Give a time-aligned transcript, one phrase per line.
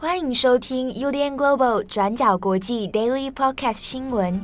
[0.00, 4.40] 欢迎收听 UDN Global 转角国际 Daily Podcast 新闻。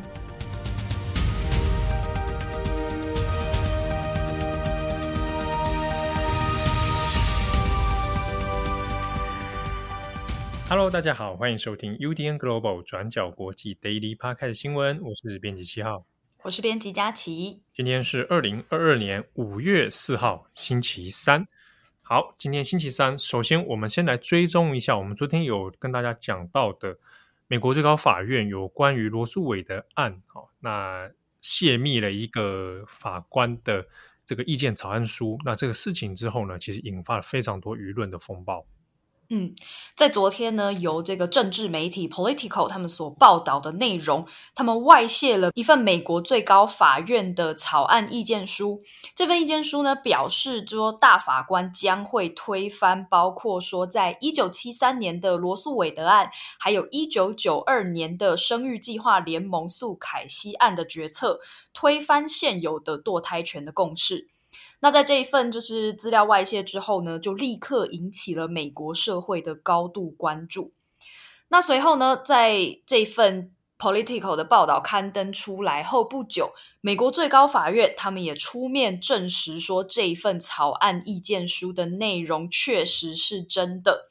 [10.69, 15.01] Hello，大家好，欢迎收听 UDN Global 转角国际 Daily Podcast 新闻。
[15.03, 16.05] 我是编辑七号，
[16.43, 17.63] 我是编辑佳琪。
[17.73, 21.47] 今天是二零二二年五月四号，星期三。
[22.07, 26.99] 好，今天星期三，首先我们先来追踪一下，我们昨天有跟大家讲到的
[27.47, 33.87] 美国最高法院有关于罗素伟的案，好，那泄密了一个法官的
[34.27, 38.67] 这个意见草案书，那这个事情之后呢，其实引发了非常多舆论的风暴。
[39.31, 39.55] 嗯，
[39.97, 48.83] 在昨天呢，由这个政治媒体 Politico 他们所报道的内容，他们外泄了一份美国最高法院的草案意见书。
[49.17, 61.41] 这份意见书呢，表示说大法官将会推翻，包括说在一九七三年的罗诉韦德案，还有一九九二年的生育计划联盟诉凯西案的决策，
[61.73, 64.29] 推翻现有的堕胎权的共识。
[64.81, 70.73] 那在这一份就是资料外泄之后呢，就立刻引起了美国社会的高度关注。
[71.49, 84.09] 那随后呢，在这份 Political 的报道刊登出来后不久，美国最高法院他们也出面证实说，这一份草案意见书的内容确实是真的。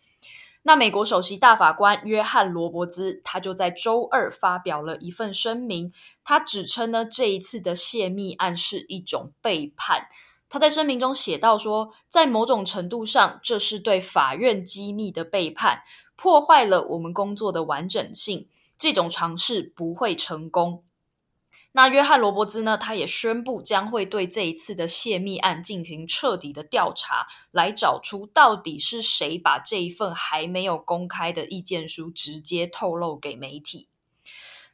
[0.64, 5.92] 那美国首席大法官约翰罗伯兹他就在周二发表了一份声明，
[6.24, 10.08] 他指称呢，这一次的泄密案是一种背叛。
[10.54, 15.82] 他在声明中写道说，在某种程度上，这是对法院机密的背叛，
[16.16, 18.48] 破坏了我们工作的完整性。
[18.78, 20.84] 这种尝试不会成功。
[21.72, 22.78] 那约翰罗伯兹呢？
[22.78, 33.88] 他也宣布将会对这一次的泄密案进行彻底的调查，来找出到底是谁把这一份还没有公开的意见书直接透露给媒体。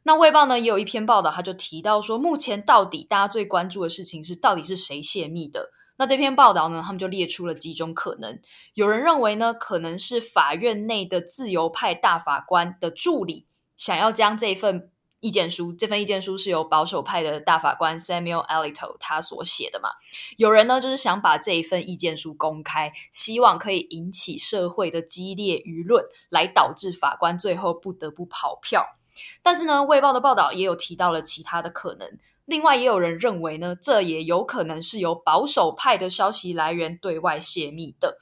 [0.03, 5.71] 那《卫报》呢也有一篇报道，他就提到说，目前到底大家最关注的事情是，到底是谁泄密的？
[5.99, 8.39] 那这篇报道呢，他们就列出了几种可能。
[8.73, 14.89] 有人认为呢，可能是法院内的自由派大法官的助理想要将这份
[15.19, 19.89] 意见书，这份意见书是由保守派的大法官 Samuel Alito 他所写的嘛。
[20.37, 28.85] 有人呢，就是想把这一份意见书公开，希望可以引起社会的激烈舆论，来导致法官最后不得不跑票。
[29.43, 32.17] 但是呢，《卫报》的报道也有提到了其他的可能。
[32.49, 38.17] 另外，也有人认为呢，这也有可能是由保守派的消息来源对外泄密的。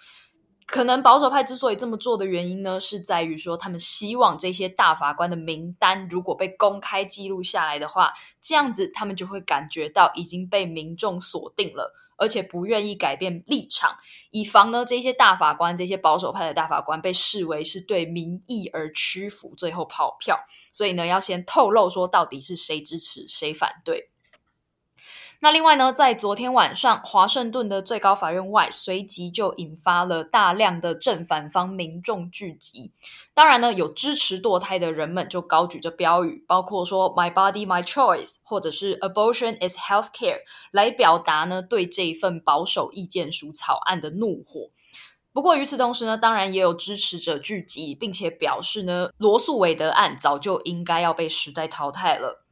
[0.66, 8.12] 可能保守派之所以这么做的原因呢，是在于说他们希望这些大法官的名单如果被公开记录下来的话，
[8.42, 11.94] 这样子他们就会感觉到已经被民众锁定了。
[12.20, 13.96] 而且不愿意改变立场，
[14.32, 20.36] 以防呢这些大法官、这些保守派的大法官被视为是对民意而屈服，最后跑票。
[20.74, 24.10] 所以呢，要先透露说到底是谁支持、谁反对。
[25.40, 32.92] 那另外呢，在昨天晚上，华盛顿的最高法院外，随即就引发了大量的正反方民众聚集。
[33.36, 40.40] 当然呢，有支持堕胎的人们就高举着标语，包括说 “My body, my choice” 或者是 “Abortion is healthcare”，
[40.72, 44.72] 来表达呢对这一份保守意见书草案的怒火。
[45.32, 52.47] 不过与此同时呢，当然也有支持者聚集，并且表示呢，罗诉韦德案早就应该要被时代淘汰了。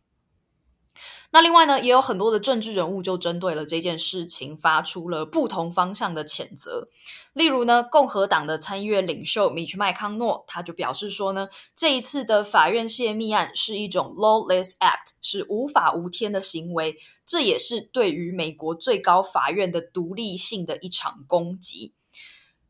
[1.35, 6.87] 那另外呢，也有很多的政治人物就针对了这件事情发出了不同方向的谴责。
[7.33, 21.93] 例如呢，共和党的参议院领袖米奇麦康诺他就表示说呢，这一次的法院泄密案是一种 lawless act，是无法无天的行为，这也是对于美国最高法院的独立性的一场攻击。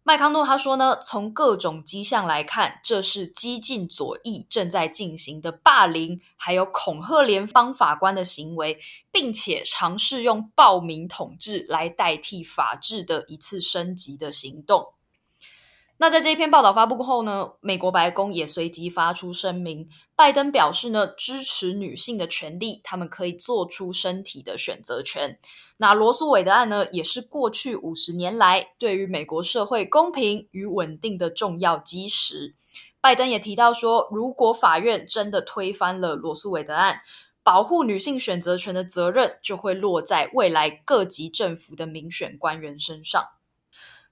[0.08, 8.78] 麦康诺他说呢，从各种迹象来看，这是激进左翼正在进行的霸凌，还有恐吓联邦法官的行为，
[9.12, 14.95] 并且尝试用暴民统治来代替法治的一次升级的行动。
[15.98, 19.88] 那在这篇报道发布过后呢，美国白宫也随即发出声明。
[20.14, 25.40] 拜登表示呢，支持女性的权利，他们可以做出身体的选择权。
[25.78, 32.56] 那罗诉韦德案呢，也是过去五十年来对于美国社会公平与稳定的重要基石。
[33.00, 37.00] 拜登也提到说，如果法院真的推翻了罗诉韦德案，
[37.41, 43.24] 保护女性选择权的责任就会落在未来各级政府的民选官员身上。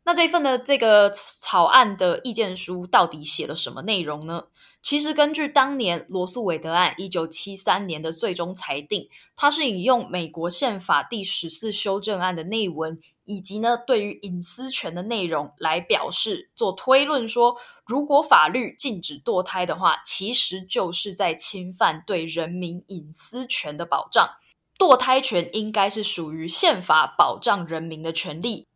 [0.05, 4.43] 那这份的这个草案的意见书到底写了什么内容呢？
[4.81, 9.07] 其实根据当年罗诉韦德案一九七三年的最终裁定，
[9.37, 17.55] 它是引用美国宪法第十四修正案的内文，以及呢对于隐私权的内容来表示做推论说，
[17.85, 24.29] 如果法律禁止堕胎的话，其实就是在侵犯对人民隐私权的保障。
[24.77, 28.67] 堕胎权应该是属于宪法保障人民的权利。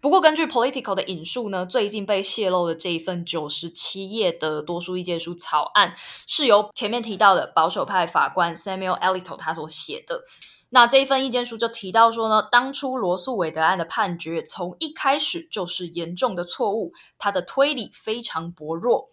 [0.00, 5.94] 不过，根据 Political 的引述呢，最近被泄露的这一份九十七页的多数意见书草案，
[6.26, 10.24] 是由前面提到的保守派法官 Samuel Alito 他所写的。
[10.72, 19.08] 那这一份意见书就提到说呢，当初罗素韦德案的判决从一开始就是严重的错误，他的推理非常薄弱。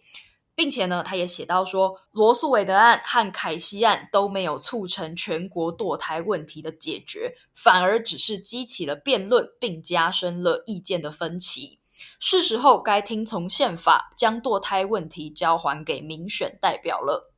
[0.58, 11.78] 并且呢，他也写到说，罗素韦德案和凯西案都没有促成全国堕胎问题的解决，反而只是激起了辩论，并加深了意见的分歧。
[12.18, 17.32] 是时候该听从宪法，将堕胎问题交还给民选代表了。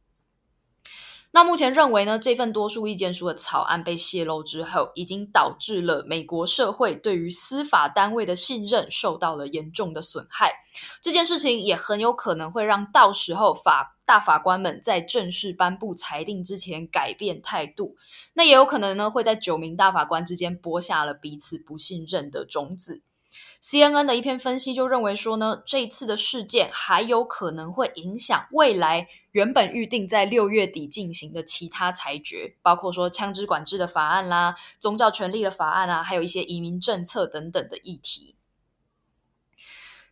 [1.33, 10.53] 那目前认为呢，这份多数意见书的草案被泄露之后，已经导致了美国社会对于司法单位的信任受到了严重的损害。
[11.01, 17.95] 这件事情也很有可能会让到时候法大法官们在正式颁布裁定之前改变态度。
[18.35, 23.03] 那也有可能呢，会在九名大法官之间播下了彼此不信任的种子。
[23.63, 38.35] CNN 的一篇分析就认为说呢，这一次的事件还有可能会影响未来原本预定在六月底进行的其他裁决，包括说枪支管制的法案啦、宗教权利的法案啊，还有一些移民政策等等的议题。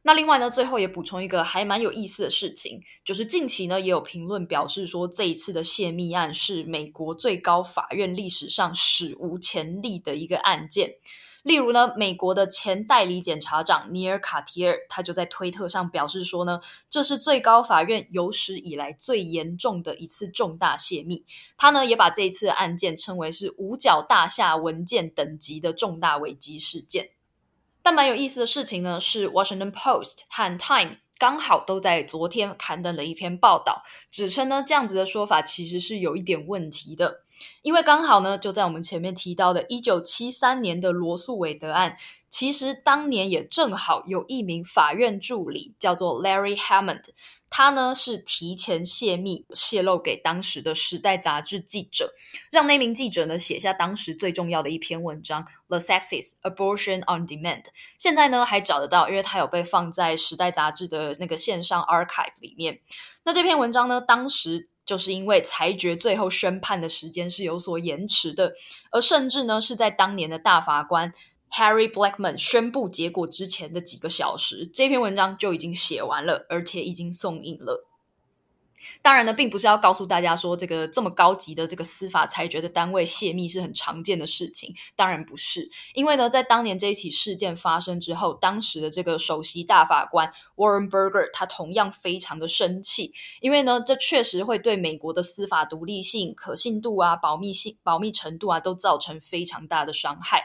[0.03, 10.97] 那另外呢，最后也补充一个还蛮有意思的事情，就是近期呢也有评论表示说，这一次的泄密案是美国最高法院历史上史无前例的一个案件。
[11.43, 21.25] 例如呢，美国的前代理检察长尼尔·卡提尔，他就在推特上表示说呢，这是最高法院有史以来最严重的一次重大泄密。
[21.56, 27.11] 他呢也把这一次案件称为是五角大厦文件等级的重大危机事件。
[27.82, 30.94] 但蛮有意思的事情呢，是《Washington Post》和《Time》。
[31.19, 37.23] 刚好都在昨天刊登了一篇报道，指称呢这样子的说法其实是有一点问题的，
[37.62, 41.97] 因为刚好呢就在我们前面提到的1973年的罗素韦德案，
[42.31, 47.03] 其实当年也正好有一名法院助理叫做 Larry Hammond。
[47.50, 52.15] 他呢是提前泄密，泄露给当时的《时代》杂志记者，
[52.50, 57.62] 让那名记者呢写下当时最重要的一篇文章《The Sexist Abortion on Demand》。
[57.99, 62.81] 现在呢还找得到，因为它有被放在《时代》杂志的那个线上 archive 里面。
[63.25, 68.53] 那这篇文章呢，当时就是因为裁决最后宣判的时间是有所延迟的，
[68.91, 71.12] 而甚至呢是在当年的大法官。
[71.53, 77.85] Harry Blackman 宣布结果之前的几个小时，这篇文章就已经写完了，而且已经送印了。
[79.03, 84.73] 当然呢，并不是要告诉大家说，这个这么高级的这个司法裁决的单位泄密是很常见的事情。
[84.95, 100.44] 当然不是，因为呢，在当年这一起事件发生之后，当时的这个首席大法官 Warren Burger 他同样非常的生气，因为呢，这确实会对美国的司法独立性、可信度啊、保密性、保密程度啊，都造成非常大的伤害。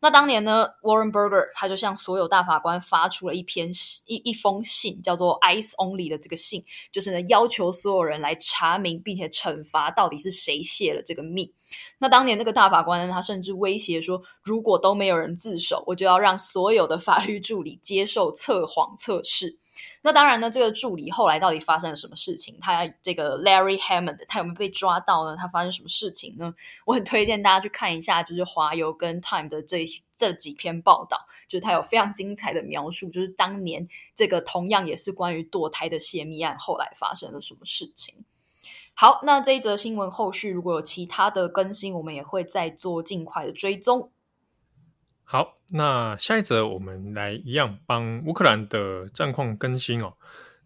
[0.00, 3.70] 那当年呢，Warren Burger 他就向所有大法官发出了一篇
[4.06, 6.62] 一一封信，叫做 Ice Only” 的这个信，
[6.92, 11.52] 就是呢要求所有人来查明并且惩罚到底是谁泄了这个密。
[11.98, 19.58] 那当年那个大法官呢，他甚至威胁说，如果都没有人自首，我就要让所有的法律助理接受测谎测试。
[20.02, 22.56] 那当然呢，这个助理后来到底发生了什么事情？
[22.60, 25.36] 他这个 Larry Hammond，他有没有被抓到呢？
[25.36, 26.54] 他发生什么事情呢？
[26.86, 29.84] 我很推荐大家去看一下，就是华邮跟 Time 的这
[30.16, 31.18] 这几篇报道，
[31.48, 38.24] 就是他有非常精彩的描述，就是当年这个同样也是关于堕胎的泄密案，后来发生了什么事情。
[38.94, 44.10] 好，那这一则新闻后续如果有其他的更新，我们也会再做尽快的追踪。
[45.28, 50.14] 好，那下一则我们来一样帮乌克兰的战况更新哦。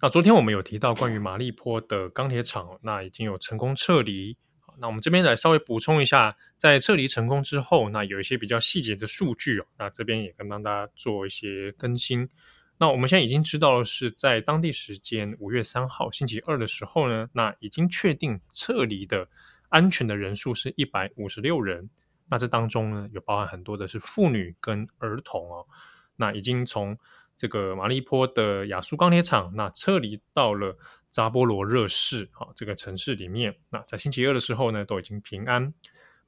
[0.02, 4.36] 那昨天我们有提到关于马利坡的钢铁厂，那已经有成功撤离。
[4.78, 9.64] 那我们这边来稍微补充一下，在撤离成功之后，那有一些比较细节的数据哦。
[9.78, 12.28] 那这边也跟帮大家做一些更新。
[12.76, 19.26] 那我们现在已经知道的是，在当地时间五月三号星期二的时候呢，那已经确定撤离的
[19.70, 21.88] 安全的人数是一百五十六人。
[22.30, 25.66] 那这当中呢，有包含很多的是妇女跟儿童哦。
[26.14, 26.96] 那已经从
[27.34, 30.78] 这个马利坡的亚速钢铁厂，那撤离到了
[31.10, 33.56] 扎波罗热市啊这个城市里面。
[33.70, 35.74] 那在星期二的时候呢，都已经平安。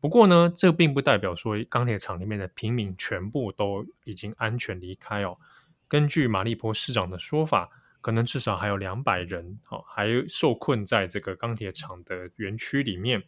[0.00, 5.38] 不过呢，这并不代表说钢铁厂里面的平民全部都已经安全离开哦。
[5.86, 13.22] 根据马利坡市长的说法，可能至少还有两百人哦，还受困在这个钢铁厂的园区里面。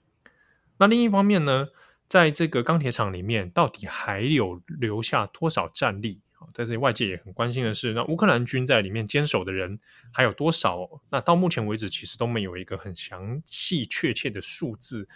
[0.79, 1.69] 那另一方面呢？
[2.09, 6.21] 在这个钢铁厂里面，到底还有留下多少战力？
[6.53, 9.81] 在这里外界也很关心的是，那乌克兰军在里面坚守的人
[10.13, 10.87] 还有多少？
[11.09, 15.09] 那到目前为止，其实都没有一个很详细确切的数字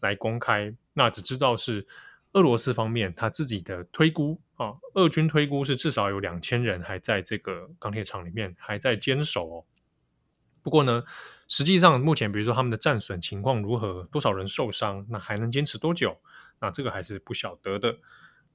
[0.00, 0.74] 来公开。
[0.92, 1.86] 那只知道是
[2.32, 9.64] 俄罗斯方面他自己的推估啊，俄军推估是至少有两千人还在这个钢铁厂里面还在坚守哦。
[10.64, 11.04] 不过呢，
[11.52, 16.18] 实际上目前比如说他们的战损情况如何，多少人受伤，那还能坚持多久？
[16.58, 17.94] 那这个还是不晓得的。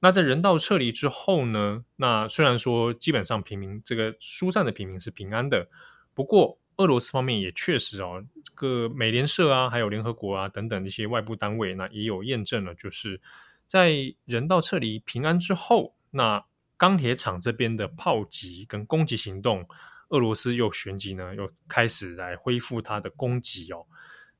[0.00, 1.84] 那在人道撤离之后呢？
[1.94, 5.68] 那虽然说基本上平民这个疏散的平民是平安的，
[6.12, 13.20] 不过俄罗斯方面也确实哦，这个美联社啊，还有联合国啊等等一些外部单位，那也有验证了，就是
[13.68, 13.92] 在
[14.24, 16.44] 人道撤离平安之后，那
[16.76, 19.68] 钢铁厂这边的炮击跟攻击行动，
[20.08, 23.86] 俄罗斯又旋即呢又开始来恢复它的攻击哦。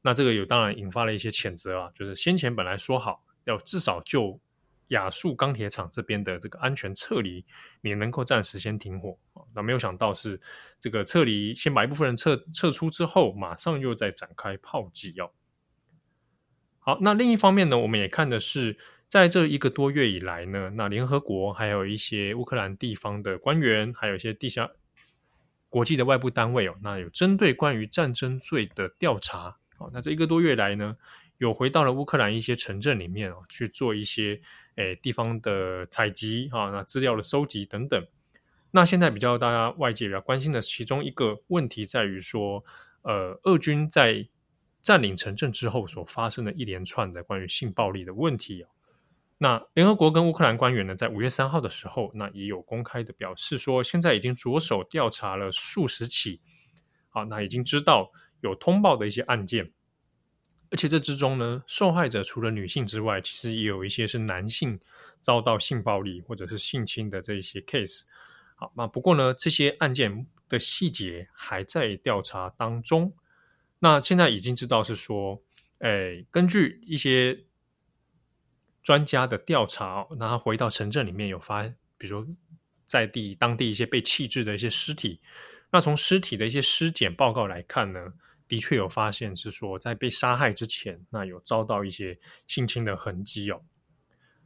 [0.03, 4.41] 那这个有当然引发了一些谴责啊，就是先前本来说好要至少就。
[4.89, 7.45] 亚速钢铁厂这边的这个安全撤离，
[7.83, 9.19] 你能够暂时先停火。
[9.55, 10.41] 那没有想到是
[10.81, 15.31] 这个撤离，先把一部分人撤撤出之后，马上又再展开炮击哦。
[16.79, 24.71] 好，那另一方面呢，我们也看的是，在这一个多月以来呢，那联合国还有一些乌克兰地方的官员，还有一些地下
[25.69, 29.57] 国际的外部单位哦，那有针对关于战争罪的调查。
[29.79, 30.97] 哦，那这一个多月来呢，
[31.39, 34.41] 有回到了乌克兰一些城镇里面哦，去做一些。
[34.79, 38.07] 诶，地方的采集啊，那资料的收集等等。
[38.71, 42.65] 那现在比较大家外界比较关心的其中一个问题在于说，
[43.03, 44.29] 呃，俄军在
[44.81, 48.65] 占领城镇之后所发生的一连串的关于性暴力的问题。
[49.41, 56.41] 那联合国跟乌克兰官员呢，在五月三号的时候，那也有公开的表示说，现在已经着手调查了数十起，
[57.09, 59.71] 好，那已经知道有通报的一些案件。
[60.71, 64.79] 而且这之中呢，受害者除了女性之外，其实也有一些是男性
[65.23, 68.03] 遭到性暴力或者是性侵的这一些 case。
[68.57, 73.15] 好，那不过呢，这些案件的细节还在调查当中。
[73.79, 75.41] 那现在已经知道是说，
[75.79, 77.39] 诶，根据一些
[78.89, 81.63] 专家的调查，那他回到城镇里面有发，
[81.99, 82.27] 比如
[82.87, 85.21] 在地当地一些被弃置的一些尸体。
[85.71, 88.15] 那从尸体的一些尸检报告来看呢，
[88.49, 93.61] 的确有发现，是说在被杀害之前，那有遭到一些性侵的痕迹哦。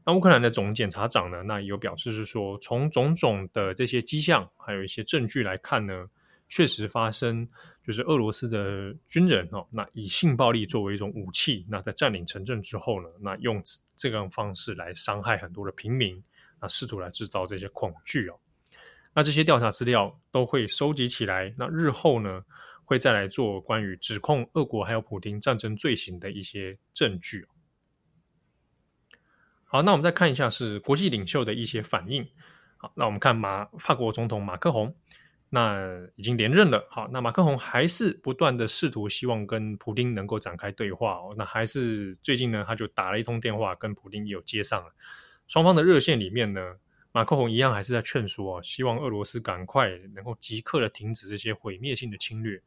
[0.04, 6.08] 那乌克兰的总检察长呢，那有表示是说，从种种的这些迹象，还有一些证据来看呢，
[6.52, 7.48] 确实发生
[7.82, 13.62] 就是俄罗斯的军人哦，那以性暴力作为一种武器，那在占领城镇之后呢，那用
[13.96, 16.22] 这种方式来伤害很多的平民，
[16.60, 18.38] 那试图来制造这些恐惧哦。
[19.14, 22.44] 那这些调查资料都会收集起来，那日后呢，
[22.84, 27.46] 会再来做关于指控俄国还有普丁战争罪行的一些证据。
[29.64, 32.28] 好，那我们再看一下是国际领袖的一些反应。
[32.76, 34.94] 好，那我们看马法国总统马克宏，
[35.54, 36.88] 那已经连任了。
[36.90, 41.34] 好，那马克宏还是不断的试图希望跟普丁能够展开对话哦。
[41.36, 44.90] 那还是最近呢，他就打了一通电话跟普丁有接上了。
[45.46, 46.76] 双方的热线里面呢，
[47.12, 52.58] 马克宏一样还是在劝说哦，希望俄罗斯赶快能够即刻的停止这些毁灭性的侵略。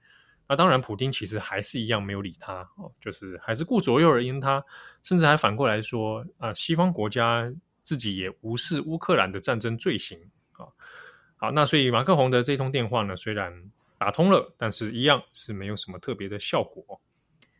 [0.48, 4.64] 那当然，普丁其实还是一样没有理他哦，就是还是顾左右而言他，
[5.02, 7.52] 甚至还反过来说啊，西方国家
[7.82, 10.20] 自己也无视乌克兰的战争罪行。
[11.46, 13.54] 好，那所以马克宏的这通电话呢，虽然
[14.00, 17.00] 打通了，但是一样是没有什么特别的效果。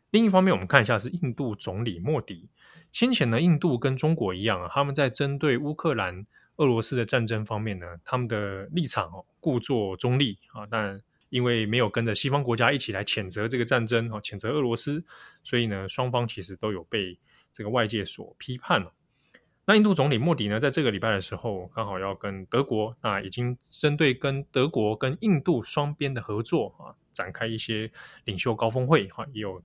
[0.10, 2.50] 另一方面，我们看一下是印度总理莫迪，
[2.92, 6.26] 先前呢，印度跟中国一样啊，他们在针对乌克兰、
[6.56, 11.00] 俄罗斯的战争方面呢，他们的立场哦，故作中立啊，但。
[11.30, 15.04] 因为没有跟着西方国家一起来谴责这个战争哦，谴责俄罗斯，
[15.44, 17.18] 所以呢，双方其实都有被
[17.52, 18.90] 这个外界所批判了。
[19.68, 27.92] 那印度总理莫迪呢，在这个礼拜的时候，刚好要跟德国，那已经针对跟德国跟印度双边的合作啊，展开一些
[28.26, 29.64] 领袖高峰会哈，也有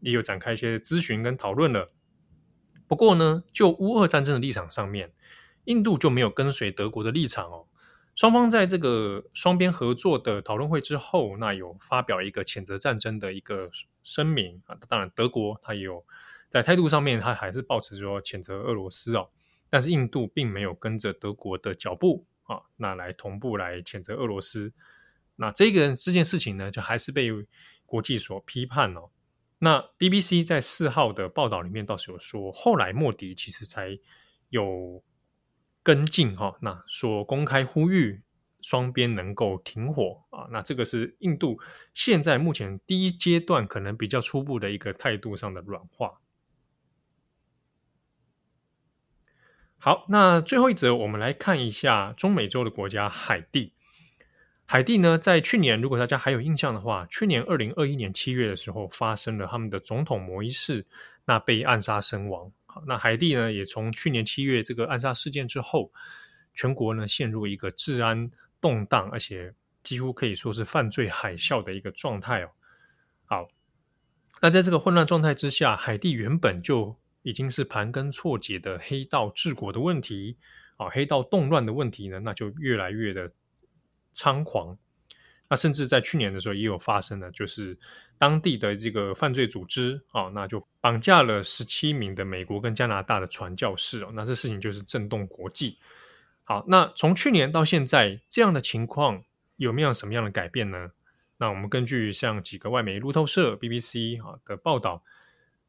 [0.00, 1.90] 也有展开一些咨询跟讨论了。
[2.86, 5.12] 不过呢，就乌俄战争的立场上面，
[5.64, 7.66] 印度就没有跟随德国的立场哦。
[8.14, 13.70] 双方在这个双边合作的讨论会之后，那有发表一个谴责战争的一个
[14.02, 14.76] 声明啊。
[14.88, 16.04] 当然，德国它也有
[16.48, 19.28] 在态度上面，他还是抱持说谴责俄罗斯哦。
[19.70, 24.72] 但是印度并没有跟着德国的脚步啊，那来同步来谴责俄罗斯。
[25.36, 27.30] 那这个这件事情呢，就还是被
[27.84, 29.10] 国际所批判哦。
[29.58, 33.98] 那 BBC 在四号的报道里面倒是有说，后来莫迪其实才
[34.48, 35.02] 有。
[35.80, 38.20] 跟进哈，那说公开呼吁
[38.60, 41.58] 双边能够停火啊，那这个是印度
[41.94, 46.20] 现在目前第一阶段可能比较初步的一个态度上的软化。
[49.80, 53.72] 好，那最后一则，我们来看一下中美洲的国家海地。
[54.66, 60.84] 海地呢，在去年，如果大家还有印象的话，去年二零二一年七月的时候，发生了他们的总统摩伊士
[61.24, 62.50] 那被暗杀身亡。
[62.66, 65.92] 好，那海地呢，也从去年七月这个暗杀事件之后，
[66.54, 68.28] 全国呢陷入一个治安
[68.60, 69.54] 动荡，而且
[69.84, 72.50] 几乎可以说是犯罪海啸的一个状态哦。
[73.26, 73.48] 好，
[74.42, 80.36] 那在这个混乱状态之下，海地原本就已经是盘根错节的黑道治国的问题
[80.76, 83.30] 啊，黑道动乱的问题呢，那就越来越的。
[84.14, 84.76] 猖狂，
[85.48, 87.78] 那甚至在去年的时候也有发生了，就是
[88.18, 95.78] 当地的这个犯罪组织啊，那就绑架了十七名的美国跟加拿大的传教士哦，那这事情就是震动国际。
[96.42, 99.22] 好，那从去年到现在，这样的情况
[99.54, 100.90] 有没有什么样的改变呢？
[101.36, 105.04] 那我们根据像几个外媒路透社、BBC 啊的报道，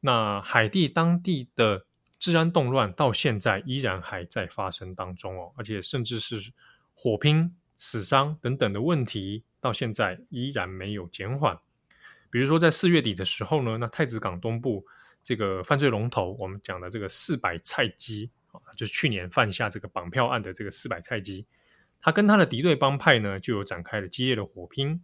[0.00, 1.84] 那海地当地的
[2.18, 6.52] 治安动乱到现在依然还在发生当中哦，而且甚至是
[6.94, 7.54] 火拼。
[7.82, 11.58] 死伤等等的问题到现在依然没有减缓。
[12.30, 14.84] 比如说，在四月底的时候呢，那太子港东部
[15.22, 21.46] 这个犯罪龙头，我们讲的这个四百菜鸡啊，就是去年犯下这个绑票案的这个四百菜鸡，
[22.02, 25.02] 他跟他的敌对帮派呢就有展开了激烈的火拼。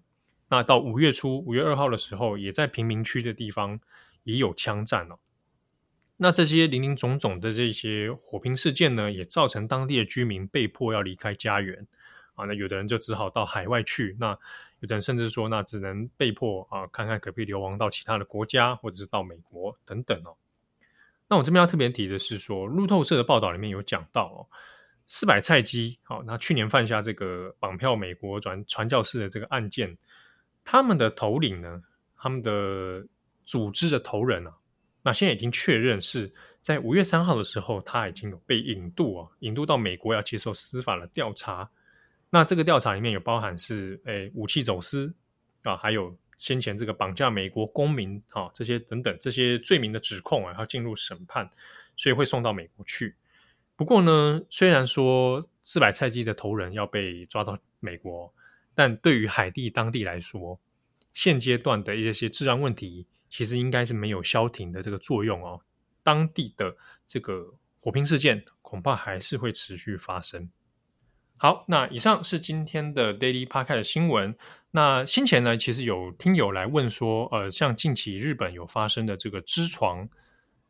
[0.50, 3.80] 那到五月初，五月二号的时候，也在贫民区的地方
[4.26, 5.18] 也有枪战了。
[6.18, 11.86] 那这些林林总总的这些火拼事件呢，也造成当地的居民被迫要离开家园。
[12.34, 14.38] 啊，那有的人就只好到海外去，那
[14.80, 20.36] 有的人甚至说，那只能被迫啊，看看可不可以流亡到其他的国家，或者是到美国等等哦。
[21.28, 24.44] 那我这边要特别提的是说，路透社的报道里面有讲到哦，
[25.06, 29.96] 四百菜鸡，好，那去年犯下这个绑票美国传传教士的这个案件，
[30.62, 31.82] 他们的头领呢，
[32.18, 33.06] 他们的
[33.46, 34.54] 组织的头人啊，
[35.02, 41.70] 那现在已经确认是在五月三号的时候，他已经有被引渡啊，引渡到美国要接受司法的调查。
[42.28, 45.14] 那这个调查里面有包含是诶武器走私
[45.62, 51.48] 啊，还有先前这个绑架美国公民啊这些等等这些罪名的指控啊，要进入审判，
[51.96, 53.14] 所以会送到美国去。
[53.76, 58.34] 不过呢，虽然说四百菜鸡的头人要被抓到美国，
[58.74, 60.58] 但对于海地当地来说，
[61.12, 65.60] 现阶段的一些治安问题其实应该是没有消停的这个作用哦。
[66.02, 70.48] 当地的这个火拼事件恐怕还是会持续发生。
[71.36, 74.34] 好，那以上是今天的 Daily Park 的新闻。
[74.70, 80.08] 那先前呢，其实有听友来问说，呃，像近期日本有发生的这个知床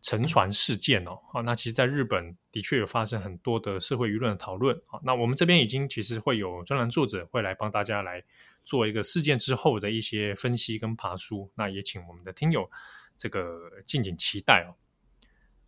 [0.02, 4.76] 沉船事件哦，好，那其实在日本的确有发生很多的社会舆论的讨论。
[4.86, 8.22] 啊，那我们这边已经其实会有专栏作者会来帮大家来
[8.64, 11.50] 做一个事件之后的一些分析跟爬梳。
[11.54, 12.70] 那也请我们的听友
[13.16, 14.70] 这个敬请期待哦。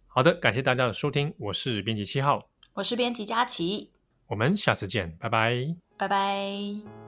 [0.07, 3.91] 好的，感谢大家的收听，我是编辑七号，我是编辑佳琪。
[4.29, 7.08] 我们下次见，拜拜，拜拜。